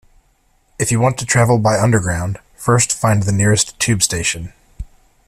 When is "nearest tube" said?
3.31-4.01